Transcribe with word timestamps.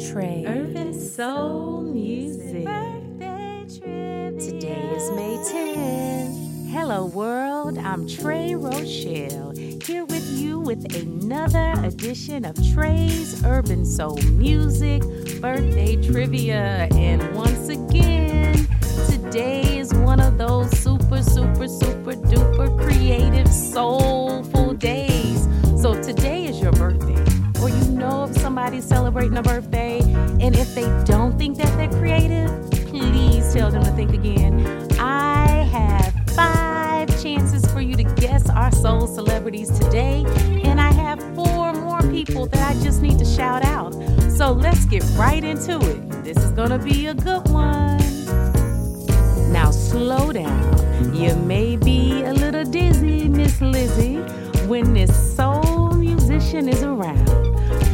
Trey. 0.00 0.44
Urban 0.46 0.92
Soul 0.92 1.82
Music. 1.82 2.66
Today 4.38 4.90
is 4.92 5.10
May 5.12 5.36
10th. 5.52 6.68
Hello, 6.70 7.06
world. 7.06 7.78
I'm 7.78 8.08
Trey 8.08 8.56
Rochelle, 8.56 9.52
here 9.54 10.04
with 10.04 10.28
you 10.30 10.58
with 10.58 10.96
another 10.96 11.74
edition 11.84 12.44
of 12.44 12.56
Trey's 12.72 13.44
Urban 13.44 13.86
Soul 13.86 14.16
Music 14.32 15.02
Birthday 15.40 15.94
Trivia. 16.02 16.88
And 16.92 17.32
once 17.36 17.68
again, 17.68 18.66
today 19.08 19.78
is 19.78 19.94
one 19.94 20.18
of 20.18 20.38
those 20.38 20.76
super, 20.76 21.22
super, 21.22 21.68
super 21.68 22.14
duper 22.14 22.76
creative, 22.84 23.48
soulful 23.48 24.74
days. 24.74 25.46
So 25.80 25.92
if 25.92 26.04
today 26.04 26.46
is 26.46 26.60
your 26.60 26.72
birthday, 26.72 27.14
or 27.62 27.68
you 27.68 27.84
know 27.92 28.24
of 28.24 28.34
celebrating 28.80 29.36
a 29.36 29.42
birthday, 29.42 30.00
and 30.40 30.56
if 30.56 30.74
they 30.74 30.86
don't 31.04 31.38
think 31.38 31.58
that 31.58 31.76
they're 31.76 32.00
creative, 32.00 32.50
please 32.88 33.52
tell 33.52 33.70
them 33.70 33.84
to 33.84 33.90
think 33.90 34.12
again. 34.14 34.88
I 34.98 35.46
have 35.70 36.14
five 36.30 37.22
chances 37.22 37.64
for 37.72 37.80
you 37.80 37.94
to 37.96 38.02
guess 38.02 38.48
our 38.48 38.72
soul 38.72 39.06
celebrities 39.06 39.70
today, 39.78 40.24
and 40.64 40.80
I 40.80 40.90
have 40.92 41.20
four 41.34 41.74
more 41.74 42.00
people 42.10 42.46
that 42.46 42.76
I 42.76 42.80
just 42.82 43.02
need 43.02 43.18
to 43.18 43.24
shout 43.24 43.64
out. 43.64 43.92
So 44.30 44.52
let's 44.52 44.86
get 44.86 45.04
right 45.16 45.44
into 45.44 45.78
it. 45.78 46.24
This 46.24 46.38
is 46.38 46.50
gonna 46.52 46.78
be 46.78 47.08
a 47.08 47.14
good 47.14 47.46
one. 47.50 47.98
Now 49.52 49.70
slow 49.70 50.32
down. 50.32 51.14
You 51.14 51.36
may 51.36 51.76
be 51.76 52.22
a 52.24 52.32
little 52.32 52.64
dizzy, 52.64 53.28
Miss 53.28 53.60
Lizzie, 53.60 54.16
when 54.66 54.94
this 54.94 55.13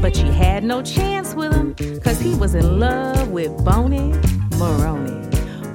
But 0.00 0.16
she 0.16 0.28
had 0.28 0.64
no 0.64 0.80
chance 0.82 1.34
with 1.34 1.52
him, 1.52 1.74
cause 2.00 2.18
he 2.18 2.34
was 2.34 2.54
in 2.54 2.80
love 2.80 3.28
with 3.28 3.52
Bony 3.64 4.12
Moronie. 4.56 5.26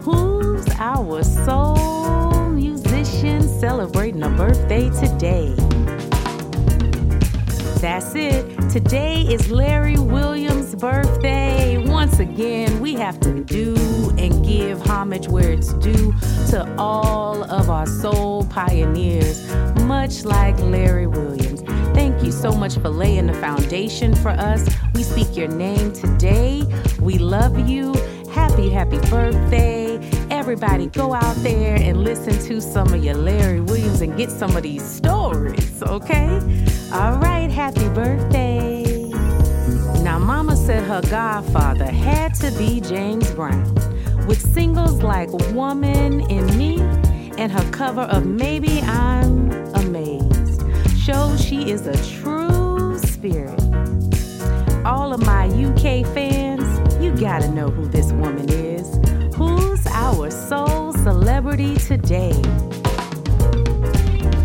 Who's 0.02 0.68
our 0.80 1.24
soul 1.24 2.50
musician 2.50 3.44
celebrating 3.44 4.24
a 4.24 4.30
birthday 4.30 4.90
today? 4.90 5.54
That's 7.80 8.16
it. 8.16 8.70
Today 8.72 9.22
is 9.22 9.52
Larry 9.52 10.00
Williams' 10.00 10.74
birthday. 10.74 11.78
Once 11.78 12.20
again, 12.20 12.80
we 12.80 12.96
have 12.96 13.20
to 13.20 13.44
do 13.44 13.76
and 14.18 14.44
give 14.44 14.82
homage 14.82 15.28
where 15.28 15.52
it's 15.52 15.74
due 15.74 16.14
to 16.50 16.76
all 16.80 17.44
of 17.44 17.70
our 17.70 17.86
soul 17.86 18.44
pioneers, 18.46 19.48
much 19.84 20.26
like 20.26 20.58
Larry 20.60 21.06
Williams. 21.06 21.55
You 22.26 22.32
so 22.32 22.54
much 22.54 22.74
for 22.80 22.90
laying 22.90 23.28
the 23.28 23.36
foundation 23.36 24.16
for 24.16 24.30
us. 24.30 24.68
We 24.96 25.04
speak 25.04 25.38
your 25.38 25.48
name 25.48 25.94
today. 25.94 26.64
We 27.00 27.20
love 27.20 27.70
you. 27.70 27.94
Happy, 28.32 28.68
happy 28.68 28.98
birthday. 29.12 30.00
Everybody 30.32 30.88
go 30.88 31.14
out 31.14 31.36
there 31.44 31.76
and 31.76 32.04
listen 32.04 32.34
to 32.48 32.60
some 32.62 32.92
of 32.92 33.04
your 33.04 33.14
Larry 33.14 33.62
Williams 33.62 34.02
and 34.02 34.18
get 34.18 34.32
some 34.32 34.58
of 34.58 34.64
these 34.64 34.84
stories, 34.84 35.84
okay? 35.84 36.40
All 36.92 37.16
right, 37.20 37.52
happy 37.52 37.88
birthday. 37.90 39.04
Now, 40.02 40.18
Mama 40.18 40.56
said 40.56 40.84
her 40.86 41.02
godfather 41.08 41.86
had 41.86 42.34
to 42.36 42.50
be 42.58 42.82
James 42.82 43.30
Brown 43.36 43.72
with 44.26 44.42
singles 44.42 45.04
like 45.04 45.32
Woman 45.54 46.22
in 46.32 46.58
Me 46.58 46.82
and 47.38 47.52
her 47.52 47.72
cover 47.72 48.02
of 48.02 48.26
Maybe 48.26 48.82
I'm 48.82 49.45
she 51.38 51.70
is 51.70 51.88
a 51.88 52.22
true 52.22 52.98
spirit. 53.00 53.60
All 54.86 55.14
of 55.14 55.26
my 55.26 55.48
UK 55.48 56.06
fans, 56.14 57.04
you 57.04 57.16
gotta 57.16 57.50
know 57.50 57.70
who 57.70 57.88
this 57.88 58.12
woman 58.12 58.50
is. 58.50 58.88
Who's 59.36 59.86
our 59.88 60.30
soul 60.32 60.94
celebrity 60.94 61.76
today? 61.76 62.40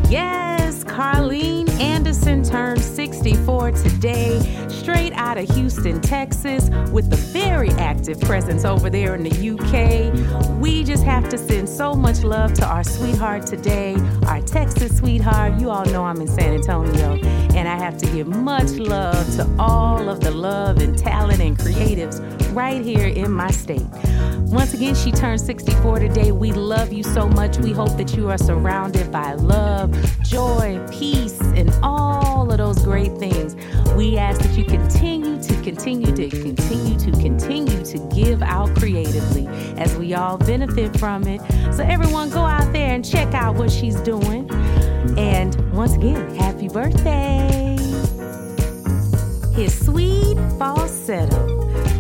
Yes, 0.08 0.84
Carleen 0.84 1.68
Anderson 1.80 2.42
turned 2.42 2.80
64 2.80 3.72
today, 3.72 4.66
straight 4.68 5.09
out 5.30 5.38
of 5.38 5.48
Houston, 5.54 6.00
Texas, 6.00 6.70
with 6.91 7.12
a 7.12 7.16
very 7.16 7.70
active 7.74 8.20
presence 8.20 8.64
over 8.64 8.91
there 8.91 9.14
in 9.14 9.22
the 9.22 9.50
UK. 9.50 10.58
We 10.58 10.82
just 10.82 11.04
have 11.04 11.28
to 11.28 11.38
send 11.38 11.68
so 11.68 11.94
much 11.94 12.24
love 12.24 12.52
to 12.54 12.66
our 12.66 12.82
sweetheart 12.82 13.46
today, 13.46 13.94
our 14.26 14.41
Texas 14.41 14.98
sweetheart. 14.98 15.60
You 15.60 15.70
all 15.70 15.84
know 15.84 16.04
I'm 16.04 16.20
in 16.20 16.26
San 16.26 16.52
Antonio, 16.52 17.12
and 17.54 17.68
I 17.68 17.76
have 17.76 17.96
to 17.98 18.06
give 18.06 18.26
much 18.26 18.72
love 18.72 19.24
to 19.36 19.48
all 19.56 20.08
of 20.08 20.18
the 20.18 20.32
love 20.32 20.78
and 20.78 20.98
talent 20.98 21.41
and 21.41 21.56
creatives 21.56 22.20
right 22.52 22.84
here 22.84 23.06
in 23.06 23.30
my 23.30 23.52
state. 23.52 23.86
Once 24.50 24.74
again, 24.74 24.97
she 24.97 25.12
turned 25.12 25.41
64 25.41 26.00
today. 26.00 26.32
We 26.32 26.50
love 26.50 26.92
you 26.92 27.04
so 27.04 27.28
much. 27.28 27.56
We 27.58 27.70
hope 27.70 27.97
that 27.98 28.16
you 28.16 28.28
are 28.30 28.38
surrounded 28.38 29.12
by 29.12 29.34
love, 29.34 29.92
joy, 30.24 30.84
peace, 30.91 31.41
and 31.41 31.70
all 31.84 32.50
of 32.50 32.58
those 32.58 32.82
great 32.84 33.16
things. 33.18 33.54
We 33.94 34.18
ask 34.18 34.41
that 34.41 34.58
you 34.58 34.64
continue 34.64 35.19
to 35.20 35.62
continue 35.62 36.14
to 36.16 36.28
continue 36.28 36.98
to 36.98 37.10
continue 37.12 37.84
to 37.84 37.98
give 38.14 38.42
out 38.42 38.75
creatively 38.76 39.47
as 39.76 39.97
we 39.97 40.14
all 40.14 40.38
benefit 40.38 40.98
from 40.98 41.26
it. 41.26 41.41
So, 41.75 41.82
everyone, 41.82 42.31
go 42.31 42.41
out 42.41 42.72
there 42.72 42.94
and 42.94 43.04
check 43.04 43.34
out 43.34 43.56
what 43.56 43.70
she's 43.70 44.00
doing. 44.00 44.50
And 45.19 45.72
once 45.72 45.94
again, 45.94 46.34
happy 46.36 46.69
birthday! 46.69 47.76
His 49.54 49.84
sweet 49.84 50.36
falsetto 50.59 51.47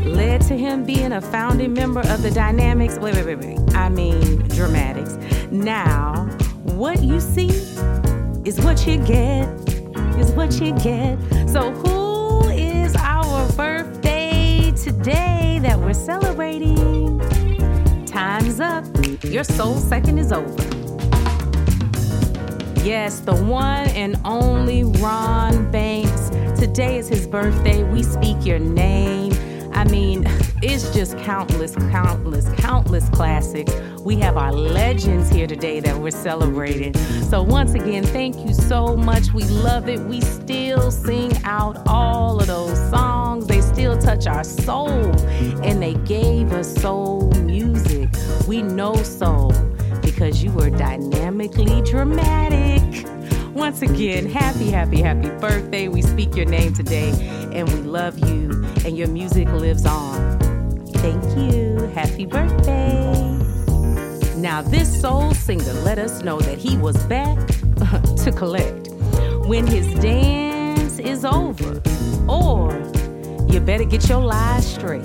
led 0.04 0.40
to 0.42 0.56
him 0.56 0.84
being 0.84 1.12
a 1.12 1.20
founding 1.20 1.72
member 1.72 2.00
of 2.00 2.22
the 2.22 2.30
Dynamics. 2.30 2.98
Wait, 2.98 3.14
wait, 3.14 3.26
wait, 3.26 3.38
wait. 3.38 3.74
I 3.74 3.88
mean, 3.88 4.38
Dramatics. 4.48 5.16
Now, 5.50 6.26
what 6.64 7.02
you 7.02 7.20
see 7.20 7.50
is 8.44 8.60
what 8.60 8.86
you 8.86 8.98
get, 8.98 9.48
is 10.18 10.30
what 10.32 10.60
you 10.60 10.72
get. 10.78 11.18
So, 11.48 11.72
who 11.72 11.99
birthday 13.56 14.72
today 14.72 15.58
that 15.62 15.78
we're 15.78 15.92
celebrating? 15.94 17.18
Time's 18.06 18.60
up. 18.60 18.84
Your 19.24 19.44
soul 19.44 19.76
second 19.76 20.18
is 20.18 20.32
over. 20.32 20.62
Yes, 22.84 23.20
the 23.20 23.34
one 23.34 23.88
and 23.88 24.16
only 24.24 24.84
Ron 24.84 25.70
Banks. 25.70 26.30
Today 26.58 26.98
is 26.98 27.08
his 27.08 27.26
birthday. 27.26 27.82
We 27.84 28.02
speak 28.02 28.44
your 28.44 28.58
name. 28.58 29.32
I 29.72 29.84
mean, 29.84 30.24
it's 30.62 30.92
just 30.94 31.16
countless, 31.18 31.74
countless, 31.90 32.48
countless 32.58 33.08
classics. 33.10 33.72
We 34.04 34.16
have 34.16 34.36
our 34.36 34.52
legends 34.52 35.30
here 35.30 35.46
today 35.46 35.80
that 35.80 35.96
we're 35.98 36.10
celebrating. 36.10 36.94
So, 37.30 37.42
once 37.42 37.74
again, 37.74 38.02
thank 38.04 38.36
you 38.46 38.52
so 38.52 38.96
much. 38.96 39.32
We 39.32 39.44
love 39.44 39.88
it. 39.88 40.00
We 40.00 40.20
still 40.20 40.90
sing 40.90 41.32
out 41.44 41.86
all 41.86 42.40
of 42.40 42.46
those 42.46 42.78
songs, 42.90 43.09
still 43.90 44.16
touch 44.16 44.26
our 44.26 44.44
soul, 44.44 44.88
and 45.64 45.82
they 45.82 45.94
gave 46.04 46.52
us 46.52 46.72
soul 46.80 47.30
music. 47.42 48.08
We 48.46 48.62
know 48.62 48.94
soul 48.96 49.52
because 50.02 50.44
you 50.44 50.52
were 50.52 50.70
dynamically 50.70 51.82
dramatic. 51.82 53.06
Once 53.54 53.82
again, 53.82 54.26
happy, 54.26 54.70
happy, 54.70 55.00
happy 55.00 55.30
birthday. 55.40 55.88
We 55.88 56.02
speak 56.02 56.36
your 56.36 56.46
name 56.46 56.72
today 56.72 57.10
and 57.52 57.68
we 57.68 57.80
love 57.80 58.18
you, 58.18 58.64
and 58.84 58.96
your 58.96 59.08
music 59.08 59.48
lives 59.48 59.86
on. 59.86 60.38
Thank 60.94 61.24
you. 61.36 61.78
Happy 61.94 62.26
birthday. 62.26 63.12
Now, 64.36 64.62
this 64.62 65.00
soul 65.00 65.34
singer 65.34 65.72
let 65.84 65.98
us 65.98 66.22
know 66.22 66.40
that 66.40 66.58
he 66.58 66.76
was 66.78 66.96
back 67.06 67.38
to 68.24 68.32
collect 68.36 68.88
when 69.46 69.66
his 69.66 69.92
dance 70.00 70.98
is 70.98 71.24
over, 71.24 71.82
or 72.28 72.70
you 73.52 73.60
better 73.60 73.84
get 73.84 74.08
your 74.08 74.20
lies 74.20 74.74
straight. 74.74 75.02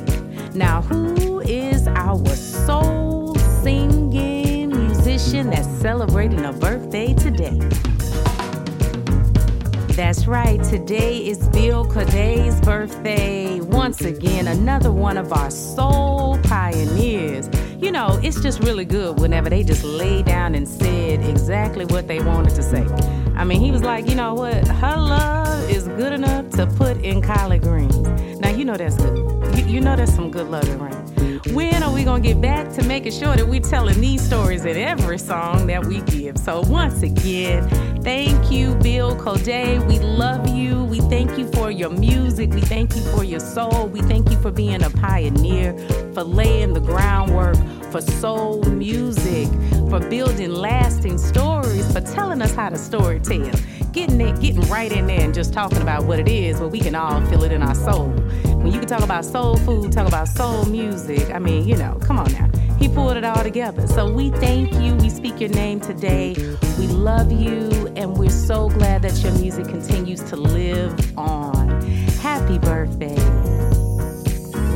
Now, 0.54 0.82
who 0.84 1.40
is 1.42 1.88
our 1.88 2.26
soul 2.36 3.36
singing 3.64 4.70
musician 4.70 5.50
that's 5.50 5.68
celebrating 5.82 6.46
a 6.46 6.54
birthday 6.54 7.14
today? 7.14 7.58
That's 9.96 10.28
right, 10.28 10.62
today 10.64 11.26
is 11.26 11.48
Bill 11.50 11.86
Coday's 11.86 12.60
birthday. 12.62 13.62
Once 13.62 14.02
again, 14.02 14.48
another 14.48 14.92
one 14.92 15.18
of 15.18 15.34
our 15.34 15.50
soul 15.50 16.38
pioneers. 16.44 17.50
You 17.80 17.92
know, 17.92 18.20
it's 18.22 18.42
just 18.42 18.60
really 18.60 18.86
good 18.86 19.20
whenever 19.20 19.50
they 19.50 19.64
just 19.64 19.84
lay 19.84 20.22
down 20.22 20.54
and 20.54 20.68
said 20.68 21.24
exactly 21.24 21.86
what 21.86 22.08
they 22.08 22.20
wanted 22.20 22.54
to 22.56 22.64
say. 22.64 22.86
I 23.36 23.44
mean, 23.44 23.60
he 23.60 23.72
was 23.72 23.82
like, 23.82 24.08
you 24.08 24.16
know 24.16 24.34
what? 24.34 24.56
Is 24.56 24.70
good 25.96 26.14
enough 26.14 26.50
to 26.52 26.68
put 26.68 26.98
in 26.98 27.22
collard 27.22 27.62
greens. 27.62 27.96
Now, 28.40 28.50
you 28.50 28.66
know 28.66 28.76
that's 28.76 28.98
good. 28.98 29.58
You, 29.58 29.66
you 29.66 29.82
know 29.82 29.96
that's 29.96 30.14
some 30.14 30.30
good 30.30 30.48
love 30.48 30.70
around. 30.70 31.06
When 31.54 31.84
are 31.84 31.94
we 31.94 32.04
to 32.04 32.20
get 32.20 32.42
back 32.42 32.72
to 32.74 32.84
making 32.84 33.14
sure 33.14 33.36
that 33.36 33.48
we're 33.48 33.62
telling 33.62 34.02
these 34.02 34.22
stories 34.22 34.66
in 34.66 34.76
every 34.76 35.18
song 35.18 35.68
that 35.68 35.86
we 35.86 36.02
give? 36.02 36.38
So, 36.38 36.62
once 36.62 37.02
again, 37.02 37.70
thank 38.02 38.52
you, 38.52 38.76
Bill 38.76 39.16
Coday. 39.16 39.86
We 39.88 40.00
love 40.00 40.50
you. 40.50 40.84
We 40.84 41.00
thank 41.02 41.38
you 41.38 41.48
for 41.52 41.72
your 41.72 41.92
music. 41.92 42.52
We 42.54 42.62
thank 42.62 42.96
you 42.96 43.02
for 43.14 43.24
your 43.24 43.40
soul. 43.40 43.88
We 43.88 44.02
thank 44.02 44.30
you 44.30 44.38
for 44.42 44.52
being 44.52 44.84
a 44.84 44.90
pioneer, 44.90 45.78
for 46.14 46.24
laying 46.24 46.74
the 46.74 46.82
groundwork 46.82 47.56
for 47.96 48.02
soul 48.02 48.62
music, 48.64 49.48
for 49.90 50.02
building 50.10 50.52
lasting 50.52 51.18
stories, 51.18 51.90
for 51.94 52.02
telling 52.02 52.42
us 52.42 52.54
how 52.54 52.68
to 52.68 52.78
story 52.78 53.22
tell. 53.22 53.50
Getting 53.96 54.20
it, 54.20 54.42
getting 54.42 54.60
right 54.64 54.92
in 54.92 55.08
there 55.08 55.22
and 55.22 55.34
just 55.34 55.54
talking 55.54 55.82
about 55.82 56.04
what 56.04 56.20
it 56.20 56.28
is, 56.28 56.60
where 56.60 56.68
we 56.68 56.82
can 56.82 56.96
all 56.96 57.26
feel 57.28 57.46
it 57.46 57.54
in 57.54 57.64
our 57.64 57.74
soul. 57.74 58.10
When 58.44 58.74
you 58.74 58.80
can 58.80 58.90
talk 58.90 59.02
about 59.02 59.24
soul 59.24 59.56
food, 59.56 59.94
talk 59.94 60.06
about 60.06 60.28
soul 60.28 60.66
music, 60.66 61.34
I 61.34 61.40
mean, 61.40 61.66
you 61.66 61.78
know, 61.78 61.98
come 62.04 62.20
on 62.20 62.30
now. 62.34 62.50
He 62.78 62.90
pulled 62.90 63.16
it 63.16 63.24
all 63.24 63.42
together. 63.42 63.88
So 63.88 64.12
we 64.12 64.32
thank 64.32 64.74
you. 64.74 64.96
We 64.96 65.10
speak 65.10 65.40
your 65.40 65.50
name 65.52 65.80
today. 65.80 66.36
We 66.78 66.88
love 66.88 67.32
you, 67.32 67.88
and 67.96 68.18
we're 68.18 68.30
so 68.32 68.68
glad 68.68 69.02
that 69.04 69.16
your 69.24 69.32
music 69.40 69.70
continues 69.70 70.22
to 70.24 70.36
live 70.36 71.18
on. 71.18 71.82
Happy 72.20 72.60
birthday. 72.60 73.16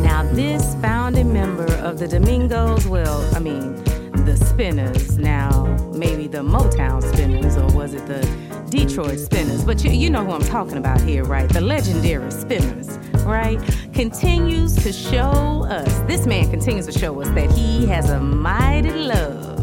Now, 0.02 0.24
this 0.32 0.76
founding 0.76 1.34
member 1.34 1.68
of 1.80 2.00
the 2.00 2.08
Domingoes, 2.08 2.88
well, 2.88 3.36
I 3.36 3.40
mean, 3.40 3.84
the 4.24 4.38
Spinners, 4.38 5.18
now 5.18 5.66
maybe 5.94 6.28
the 6.28 6.38
Motown 6.38 7.04
Spinners, 7.14 7.58
or 7.58 7.68
was 7.76 7.94
it 7.94 8.08
the 8.08 8.26
Detroit 8.70 9.20
Spinners? 9.20 9.64
But 9.64 9.84
you, 9.84 9.92
you 9.92 10.10
know 10.10 10.24
who 10.24 10.32
I'm 10.32 10.42
talking 10.42 10.78
about 10.78 11.02
here, 11.02 11.24
right? 11.24 11.50
The 11.50 11.62
legendary 11.62 12.32
Spinners 12.32 13.00
right, 13.30 13.60
continues 13.94 14.76
to 14.84 14.92
show 14.92 15.66
us, 15.70 16.00
this 16.02 16.26
man 16.26 16.50
continues 16.50 16.86
to 16.88 16.92
show 16.92 17.22
us 17.22 17.30
that 17.30 17.52
he 17.52 17.86
has 17.86 18.10
a 18.10 18.20
mighty 18.20 18.92
love 18.92 19.58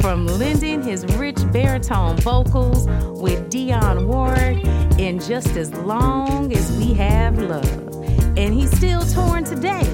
from 0.00 0.26
lending 0.26 0.82
his 0.82 1.04
rich 1.16 1.38
baritone 1.52 2.16
vocals 2.18 2.86
with 3.20 3.50
Dionne 3.50 4.06
Warwick 4.06 4.64
in 4.98 5.20
just 5.20 5.56
as 5.56 5.72
long 5.74 6.52
as 6.52 6.76
we 6.78 6.94
have 6.94 7.38
love. 7.38 7.68
And 8.36 8.52
he's 8.52 8.70
still 8.76 9.02
torn 9.02 9.44
today, 9.44 9.86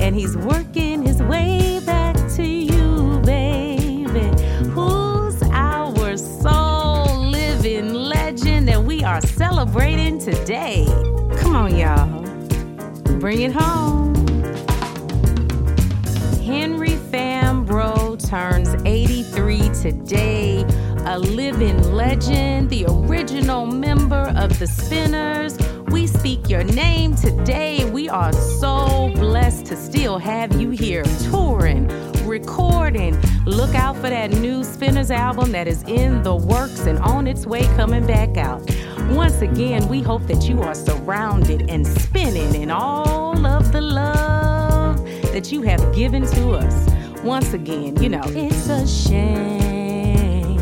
and 0.00 0.14
he's 0.14 0.36
working 0.36 1.02
his 1.02 1.22
way 1.22 1.65
celebrating 9.66 10.18
today? 10.18 10.86
Come 11.38 11.56
on, 11.56 11.76
y'all. 11.76 12.08
Bring 13.18 13.42
it 13.42 13.52
home. 13.52 14.14
Henry 16.40 16.96
Fambrough 17.10 18.28
turns 18.28 18.68
83 18.84 19.58
today, 19.82 20.64
a 21.06 21.18
living 21.18 21.82
legend, 21.92 22.70
the 22.70 22.86
original 22.88 23.66
member 23.66 24.32
of 24.36 24.56
the 24.58 24.66
Spinners. 24.66 25.58
We 25.88 26.06
speak 26.06 26.48
your 26.48 26.62
name 26.62 27.16
today. 27.16 27.88
We 27.90 28.08
are 28.08 28.32
so 28.32 29.10
blessed 29.14 29.66
to 29.66 29.76
still 29.76 30.18
have 30.18 30.60
you 30.60 30.70
here 30.70 31.02
touring, 31.30 31.88
recording. 32.24 33.20
Look 33.44 33.74
out 33.74 33.96
for 33.96 34.10
that 34.10 34.30
new 34.30 34.62
Spinners 34.62 35.10
album 35.10 35.50
that 35.52 35.66
is 35.66 35.82
in 35.84 36.22
the 36.22 36.36
works 36.36 36.86
and 36.86 36.98
on 37.00 37.26
its 37.26 37.46
way 37.46 37.62
coming 37.76 38.06
back 38.06 38.36
out. 38.36 38.62
Once 39.10 39.40
again, 39.40 39.86
we 39.88 40.02
hope 40.02 40.26
that 40.26 40.48
you 40.48 40.60
are 40.62 40.74
surrounded 40.74 41.70
and 41.70 41.86
spinning 41.86 42.60
in 42.60 42.70
all 42.70 43.46
of 43.46 43.70
the 43.72 43.80
love 43.80 45.02
that 45.32 45.52
you 45.52 45.62
have 45.62 45.94
given 45.94 46.26
to 46.26 46.50
us. 46.50 46.90
Once 47.22 47.52
again, 47.52 48.00
you 48.02 48.08
know, 48.08 48.22
it's 48.26 48.68
a 48.68 48.86
shame 48.86 50.58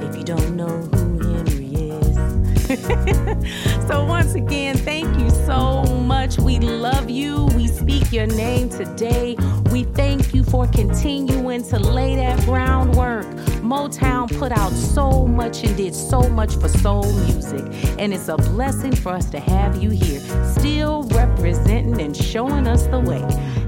if 0.00 0.16
you 0.16 0.22
don't 0.22 0.56
know 0.56 0.66
who 0.66 1.18
Henry 1.18 1.74
is. 1.74 2.66
so, 3.88 4.04
once 4.04 4.34
again, 4.34 4.76
thank 4.76 5.18
you 5.18 5.28
so 5.30 5.82
much. 6.02 6.38
We 6.38 6.60
love 6.60 7.10
you. 7.10 7.46
We 7.56 7.66
speak 7.66 8.12
your 8.12 8.26
name 8.26 8.68
today. 8.68 9.36
We 9.70 9.84
thank 9.84 10.32
you 10.32 10.44
for 10.44 10.66
continuing 10.68 11.64
to 11.64 11.78
lay 11.78 12.14
that 12.16 12.40
groundwork. 12.44 13.26
Motown 13.66 14.28
put 14.38 14.52
out 14.52 14.70
so 14.70 15.26
much 15.26 15.64
and 15.64 15.76
did 15.76 15.92
so 15.92 16.28
much 16.28 16.54
for 16.54 16.68
soul 16.68 17.12
music. 17.24 17.64
And 17.98 18.14
it's 18.14 18.28
a 18.28 18.36
blessing 18.36 18.94
for 18.94 19.10
us 19.10 19.28
to 19.30 19.40
have 19.40 19.82
you 19.82 19.90
here, 19.90 20.20
still 20.44 21.02
representing 21.08 22.00
and 22.00 22.16
showing 22.16 22.68
us 22.68 22.86
the 22.86 23.00
way. 23.00 23.20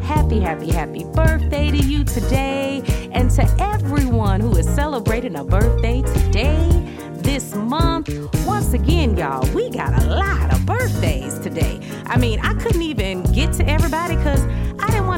Happy, 0.05 0.39
happy, 0.39 0.71
happy 0.71 1.03
birthday 1.05 1.73
to 1.73 1.77
you 1.77 2.05
today. 2.05 2.83
And 3.11 3.29
to 3.33 3.45
everyone 3.59 4.41
who 4.41 4.57
is 4.57 4.69
celebrating 4.73 5.35
a 5.35 5.43
birthday 5.43 6.03
today 6.03 6.69
this 7.15 7.55
month. 7.57 8.09
Once 8.47 8.73
again, 8.73 9.17
y'all, 9.17 9.47
we 9.53 9.69
got 9.71 9.93
a 10.03 10.07
lot 10.07 10.53
of 10.53 10.65
birthdays 10.65 11.39
today. 11.41 11.81
I 12.07 12.17
mean, 12.17 12.41
I 12.41 12.55
couldn't 12.55 12.83
even 12.83 13.23
get 13.33 13.53
to 13.55 13.69
everybody 13.69 14.17
because 14.17 14.45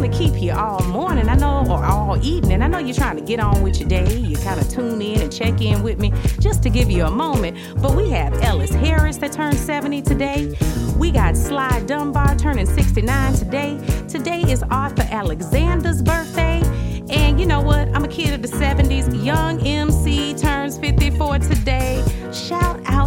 want 0.01 0.13
to 0.13 0.19
keep 0.19 0.41
you 0.41 0.53
all 0.53 0.83
morning, 0.85 1.29
I 1.29 1.35
know, 1.35 1.65
or 1.69 1.85
all 1.85 2.17
evening. 2.25 2.63
I 2.63 2.69
know 2.69 2.79
you're 2.79 2.95
trying 2.95 3.17
to 3.17 3.23
get 3.23 3.39
on 3.39 3.63
with 3.63 3.81
your 3.81 3.89
day. 3.89 4.17
You 4.17 4.37
kind 4.37 4.59
of 4.59 4.69
tune 4.69 5.03
in 5.03 5.21
and 5.21 5.33
check 5.33 5.61
in 5.61 5.83
with 5.83 5.99
me 5.99 6.13
just 6.39 6.63
to 6.63 6.71
give 6.71 6.91
you 6.91 7.05
a 7.05 7.11
moment. 7.11 7.59
But 7.83 7.95
we 7.95 8.09
have 8.11 8.33
Ellis 8.43 8.71
Harris 8.71 9.19
that 9.19 9.33
turned 9.33 9.59
70 9.59 10.03
today. 10.03 10.55
We 10.97 11.11
got 11.11 11.37
Sly 11.37 11.83
Dunbar 11.87 12.37
turning 12.37 12.67
69 12.67 13.35
today. 13.35 13.79
Today 14.09 14.41
is 14.41 14.63
Arthur 14.71 15.07
Alexander's 15.11 16.03
birthday. 16.03 16.63
And 17.11 17.39
you 17.41 17.45
know 17.45 17.61
what? 17.61 17.89
I'm 17.89 18.05
a 18.05 18.09
kid 18.09 18.33
of 18.33 18.41
the 18.41 18.49
70s. 18.49 19.25
Young 19.25 19.67
MC 19.67 20.35
turns 20.35 20.79
54 20.79 21.41
today. 21.41 22.03
Shout 22.33 22.81
out 22.87 23.00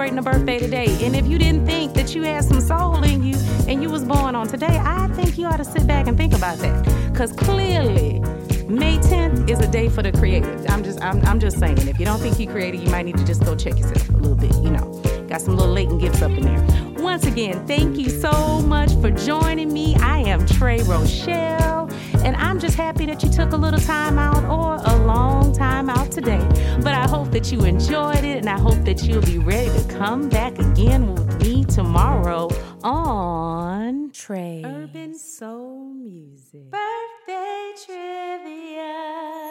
celebrating 0.00 0.18
a 0.18 0.22
birthday 0.22 0.58
today. 0.58 1.06
And 1.06 1.14
if 1.14 1.26
you 1.26 1.38
didn't 1.38 1.66
think 1.66 1.92
that 1.92 2.14
you 2.14 2.22
had 2.22 2.44
some 2.44 2.60
soul 2.60 3.02
in 3.02 3.22
you 3.22 3.36
and 3.68 3.82
you 3.82 3.90
was 3.90 4.02
born 4.02 4.34
on 4.34 4.46
today, 4.46 4.80
I 4.82 5.08
think 5.08 5.36
you 5.36 5.46
ought 5.46 5.58
to 5.58 5.64
sit 5.64 5.86
back 5.86 6.06
and 6.06 6.16
think 6.16 6.32
about 6.32 6.58
that. 6.58 7.14
Cause 7.14 7.32
clearly 7.32 8.20
May 8.66 8.96
10th 8.98 9.50
is 9.50 9.58
a 9.60 9.68
day 9.68 9.90
for 9.90 10.02
the 10.02 10.12
creative. 10.12 10.64
I'm 10.70 10.82
just 10.82 11.02
I'm, 11.02 11.22
I'm 11.26 11.38
just 11.38 11.58
saying, 11.58 11.76
if 11.86 11.98
you 11.98 12.06
don't 12.06 12.20
think 12.20 12.38
you 12.38 12.46
created, 12.46 12.80
you 12.80 12.88
might 12.88 13.04
need 13.04 13.18
to 13.18 13.26
just 13.26 13.44
go 13.44 13.54
check 13.54 13.78
yourself 13.78 14.08
a 14.08 14.12
little 14.12 14.36
bit, 14.36 14.54
you 14.64 14.70
know. 14.70 14.86
Got 15.28 15.42
some 15.42 15.56
little 15.56 15.74
latent 15.74 16.00
gifts 16.00 16.22
up 16.22 16.30
in 16.30 16.44
there. 16.44 16.69
Once 17.10 17.26
again, 17.26 17.66
thank 17.66 17.98
you 17.98 18.08
so 18.08 18.60
much 18.60 18.92
for 19.00 19.10
joining 19.10 19.72
me. 19.72 19.96
I 19.96 20.20
am 20.20 20.46
Trey 20.46 20.80
Rochelle, 20.82 21.90
and 22.18 22.36
I'm 22.36 22.60
just 22.60 22.76
happy 22.76 23.04
that 23.06 23.24
you 23.24 23.28
took 23.28 23.50
a 23.50 23.56
little 23.56 23.80
time 23.80 24.16
out 24.16 24.44
or 24.44 24.76
a 24.76 24.96
long 25.04 25.52
time 25.52 25.90
out 25.90 26.12
today. 26.12 26.38
But 26.76 26.94
I 26.94 27.08
hope 27.08 27.32
that 27.32 27.50
you 27.50 27.64
enjoyed 27.64 28.22
it, 28.22 28.38
and 28.38 28.48
I 28.48 28.60
hope 28.60 28.84
that 28.84 29.02
you'll 29.02 29.22
be 29.22 29.38
ready 29.38 29.76
to 29.76 29.84
come 29.88 30.28
back 30.28 30.56
again 30.60 31.12
with 31.12 31.42
me 31.42 31.64
tomorrow 31.64 32.48
on 32.84 34.12
Trey 34.12 34.62
Urban 34.64 35.18
Soul 35.18 35.92
Music 35.92 36.70
Birthday 36.70 37.72
Trivia. 37.86 39.49